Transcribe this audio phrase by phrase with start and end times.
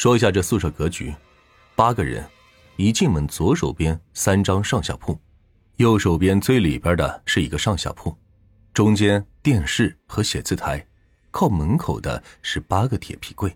[0.00, 1.14] 说一下这宿舍格局：
[1.76, 2.26] 八个人，
[2.76, 5.20] 一进门左手边三张上下铺，
[5.76, 8.16] 右手边最里边的是一个上下铺，
[8.72, 10.82] 中间电视和写字台，
[11.30, 13.54] 靠门口的是八个铁皮柜。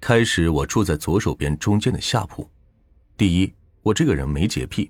[0.00, 2.48] 开始我住在左手边中间的下铺。
[3.16, 3.52] 第一，
[3.82, 4.88] 我这个人没洁癖，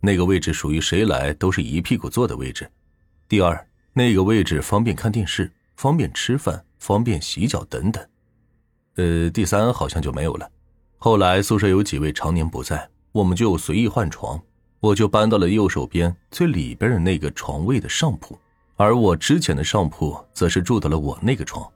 [0.00, 2.68] 那个位置属于谁来都是一屁股坐的位置。
[3.28, 8.04] 第二，那个位置方便看电视，方便吃饭，方便洗脚等等。
[8.96, 10.50] 呃，第三好像就没有了。
[10.98, 14.40] 后来宿舍有几位常年不在，我们就随意换床，
[14.80, 18.38] 我就搬到了右手边最里边的那个床位的上铺，
[18.76, 21.70] 而我之前的上铺则是住到了我那个床。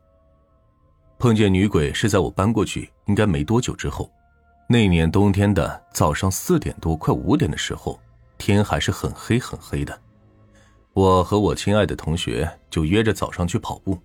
[1.18, 4.10] 碰见女鬼是在我搬过去应该没多久之后，
[4.66, 8.00] 那年冬天的早上四点多快五点的时候，
[8.38, 9.96] 天还是很黑很黑的。
[10.94, 13.98] 我和我亲爱的同学就约着早上去跑步，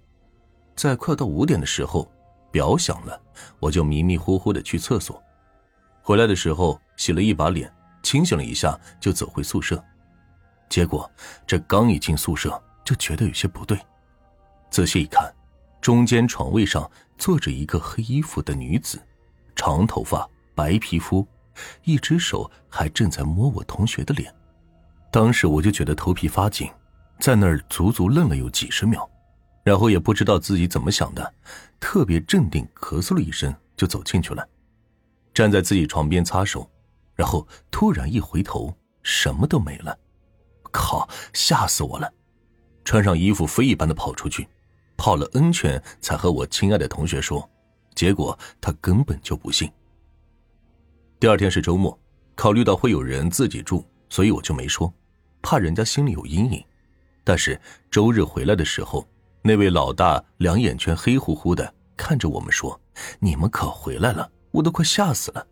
[0.75, 2.11] 在快到五点的时候，
[2.55, 3.21] 表响了，
[3.59, 5.21] 我就迷迷糊糊的去厕所，
[6.01, 7.69] 回来的时候洗了一把脸，
[8.01, 9.83] 清醒了一下就走回宿舍，
[10.69, 11.11] 结果
[11.45, 13.77] 这刚一进宿舍就觉得有些不对，
[14.69, 15.29] 仔细一看，
[15.81, 16.89] 中间床位上。
[17.17, 19.01] 坐着一个黑衣服的女子，
[19.55, 21.25] 长头发，白皮肤，
[21.85, 24.33] 一只手还正在摸我同学的脸。
[25.11, 26.69] 当时我就觉得头皮发紧，
[27.19, 29.09] 在那儿足足愣了有几十秒，
[29.65, 31.33] 然后也不知道自己怎么想的，
[31.79, 34.47] 特别镇定，咳嗽了一声就走进去了，
[35.33, 36.69] 站在自己床边擦手，
[37.15, 38.71] 然后突然一回头，
[39.01, 39.97] 什么都没了。
[40.71, 41.09] 靠！
[41.33, 42.13] 吓死我了，
[42.83, 44.47] 穿上衣服飞一般的跑出去。
[44.97, 47.49] 跑了 N 圈才和我亲爱的同学说，
[47.95, 49.71] 结果他根本就不信。
[51.19, 51.97] 第二天是周末，
[52.35, 54.93] 考虑到会有人自己住，所以我就没说，
[55.41, 56.63] 怕人家心里有阴影。
[57.23, 59.07] 但是周日回来的时候，
[59.47, 62.81] 那位老大两眼圈黑乎乎的看着我们说
[63.21, 65.47] ：“你们可回来了，我都快吓死了。”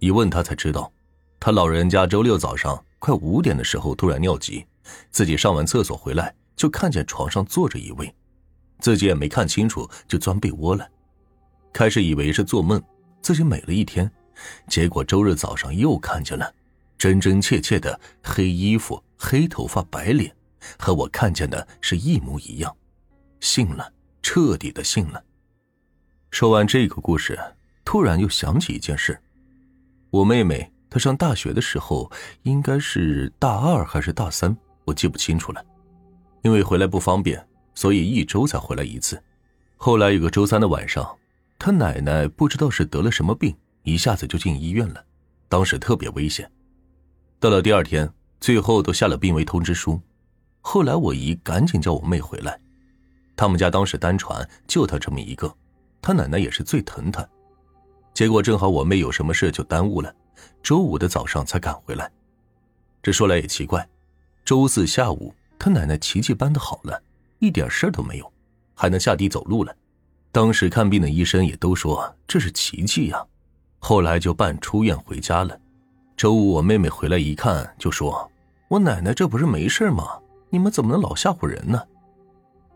[0.00, 0.92] 一问他才知道，
[1.38, 4.66] 他老人家周六早上快五点的时候突然尿急，
[5.12, 6.34] 自己上完厕所回来。
[6.56, 8.12] 就看见床上坐着一位，
[8.80, 10.84] 自己也没看清楚，就钻被窝了。
[11.72, 12.82] 开始以为是做梦，
[13.22, 14.10] 自己美了一天，
[14.68, 16.52] 结果周日早上又看见了，
[16.98, 20.34] 真真切切的黑衣服、黑头发、白脸，
[20.78, 22.76] 和我看见的是一模一样，
[23.40, 23.92] 信了，
[24.22, 25.22] 彻底的信了。
[26.30, 27.38] 说完这个故事，
[27.84, 29.18] 突然又想起一件事：
[30.10, 32.10] 我妹妹她上大学的时候，
[32.42, 35.64] 应该是大二还是大三，我记不清楚了。
[36.42, 39.22] 因为回来不方便，所以一周才回来一次。
[39.76, 41.16] 后来有个周三的晚上，
[41.58, 45.04] 他奶奶不知道是得了什么病，一下子就进医院了，
[45.48, 46.50] 当时特别危险。
[47.38, 48.10] 到了第二天，
[48.40, 50.00] 最后都下了病危通知书。
[50.66, 52.58] 后来我姨赶紧叫我妹回来，
[53.36, 55.54] 他们家当时单传就她这么一个，
[56.00, 57.24] 她奶奶也是最疼她。
[58.14, 60.12] 结果正好我妹有什么事就耽误了，
[60.62, 62.10] 周五的早上才赶回来。
[63.02, 63.86] 这说来也奇怪，
[64.44, 65.32] 周四下午。
[65.58, 67.00] 他奶奶奇迹般的好了，
[67.38, 68.32] 一点事儿都没有，
[68.74, 69.74] 还能下地走路了。
[70.32, 73.24] 当时看病的医生也都说这是奇迹呀。
[73.78, 75.58] 后来就办出院回家了。
[76.16, 78.30] 周五我妹妹回来一看，就说
[78.68, 80.18] ：“我奶奶这不是没事吗？
[80.54, 81.82] 你们怎么能老吓唬人呢？”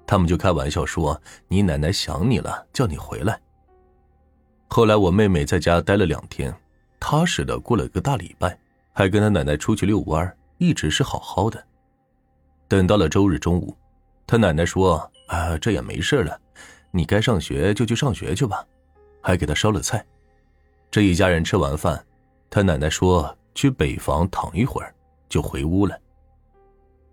[0.04, 3.40] 他们就开玩笑说：“你奶奶想你了，叫你回来。”
[4.66, 6.52] 后来我妹妹在家待了两天，
[6.98, 8.58] 踏实的过了个大礼拜，
[8.92, 11.64] 还跟她奶奶出去遛弯，一直是好好的。
[12.66, 13.76] 等到了周日中午，
[14.26, 16.36] 他奶奶说：“啊，这也没事了，
[16.90, 18.66] 你该上学就去上学去吧。”
[19.22, 20.04] 还给他烧了菜。
[20.90, 22.04] 这一家人吃完饭，
[22.50, 24.92] 他奶奶说去北房躺一会儿，
[25.28, 25.96] 就回屋了。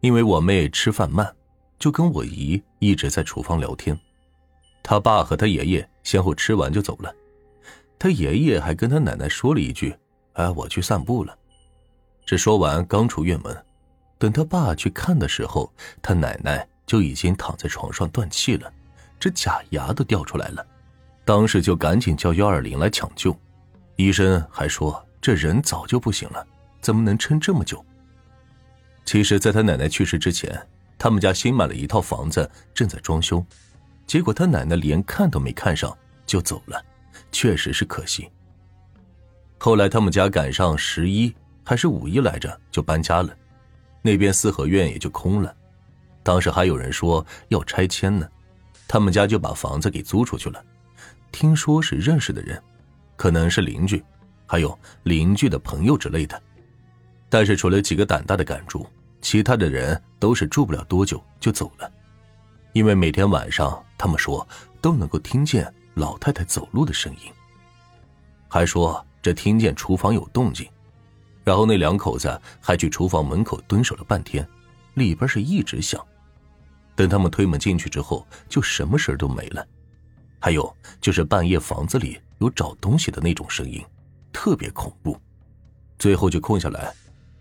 [0.05, 1.35] 因为我妹吃饭慢，
[1.79, 3.99] 就跟我姨一直在厨房聊天。
[4.83, 7.11] 他爸和他爷爷先后吃完就走了。
[7.97, 9.97] 他爷爷还跟他奶奶说了一句
[10.33, 11.35] ：“哎，我去散步了。”
[12.23, 13.65] 这说完刚出院门。
[14.19, 15.73] 等他爸去看的时候，
[16.03, 18.71] 他奶奶就已经躺在床上断气了，
[19.19, 20.63] 这假牙都掉出来了。
[21.25, 23.35] 当时就赶紧叫幺二零来抢救，
[23.95, 26.45] 医生还说这人早就不行了，
[26.79, 27.83] 怎么能撑这么久？
[29.05, 30.59] 其实，在他奶奶去世之前，
[30.97, 33.45] 他们家新买了一套房子，正在装修，
[34.07, 36.83] 结果他奶奶连看都没看上就走了，
[37.31, 38.27] 确实是可惜。
[39.59, 43.31] 后来他们家赶上十一还是五一来着，就搬家了。
[44.01, 45.55] 那边四合院也就空了，
[46.23, 48.27] 当时还有人说要拆迁呢，
[48.87, 50.63] 他们家就把房子给租出去了。
[51.31, 52.61] 听说是认识的人，
[53.15, 54.03] 可能是邻居，
[54.47, 56.41] 还有邻居的朋友之类的。
[57.29, 58.85] 但是除了几个胆大的敢住，
[59.21, 61.91] 其他的人都是住不了多久就走了，
[62.73, 64.47] 因为每天晚上他们说
[64.81, 67.31] 都能够听见老太太走路的声音，
[68.47, 70.69] 还说这听见厨房有动静，
[71.43, 74.47] 然后那两口子还去厨房门口蹲守了半天，
[74.93, 75.99] 里边是一直响。
[76.95, 79.65] 等他们推门进去之后，就什么事都没了。
[80.39, 83.83] 还有就是半夜房子里有找东西的那种声音，
[84.31, 85.19] 特别恐怖。
[85.97, 86.93] 最后就空下来，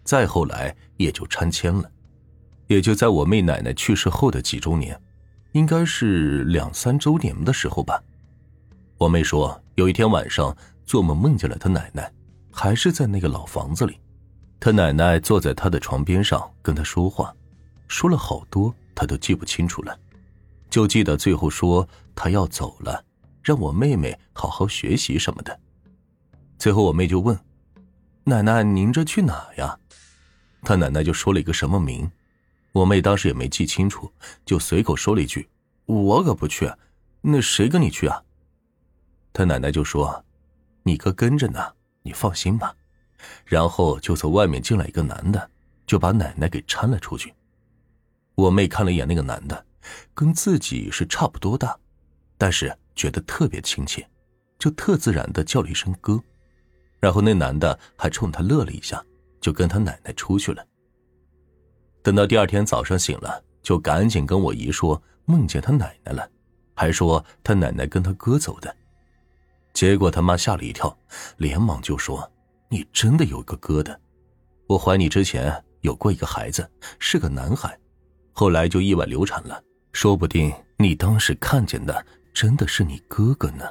[0.05, 1.91] 再后来也就拆迁了。
[2.67, 4.99] 也就在我妹奶奶去世后的几周年，
[5.53, 8.03] 应该是两三周年的时候吧。
[8.97, 10.57] 我妹说，有一天晚上
[10.87, 12.11] 做梦梦见了她奶奶，
[12.51, 13.99] 还是在那个老房子里。
[14.59, 17.35] 她奶奶坐在她的床边上跟她说话，
[17.87, 19.99] 说了好多，她都记不清楚了，
[20.71, 23.05] 就记得最后说她要走了，
[23.43, 25.61] 让我妹妹好好学习什么的。
[26.57, 27.39] 最后我妹就问
[28.25, 29.79] ：“奶奶，您这去哪呀？”
[30.65, 32.11] 他奶奶就说了一个什么名。
[32.73, 34.11] 我妹当时也没记清楚，
[34.45, 35.49] 就随口说了一句
[35.87, 36.69] ：“我可不去，
[37.21, 38.21] 那谁跟你去啊？”
[39.33, 40.25] 他奶奶就说
[40.83, 41.61] ：“你哥跟着呢，
[42.03, 42.75] 你放心吧。”
[43.47, 45.51] 然后就从外面进来一个男的，
[45.87, 47.33] 就把奶奶给搀了出去。
[48.35, 49.65] 我妹看了一眼那个男的，
[50.13, 51.79] 跟自己是差不多大，
[52.37, 54.05] 但是觉得特别亲切，
[54.59, 56.21] 就特自然的叫了一声哥。
[56.99, 59.03] 然后那男的还冲他乐了一下，
[59.45, 60.67] 就跟他奶奶出去了。
[62.03, 66.27] 等到第二天早上醒了，就赶紧跟我姨说梦见他奶奶了，
[66.75, 68.75] 还说他奶奶跟他哥走的。
[69.75, 70.97] 结果他妈吓了一跳，
[71.37, 72.27] 连忙就说
[72.71, 74.01] ：“你真的有个哥的？
[74.67, 76.67] 我怀你之前有过一个孩子，
[76.99, 77.79] 是个男孩，
[78.33, 79.63] 后来就意外流产了。
[79.93, 82.03] 说不定你当时看见的
[82.33, 83.71] 真的是你哥哥呢。”